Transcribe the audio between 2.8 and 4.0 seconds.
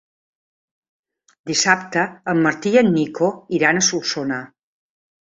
en Nico iran a